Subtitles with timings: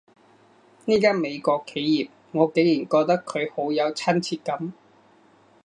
[0.85, 4.73] 呢間美國企業，我竟然覺得佢好有親切感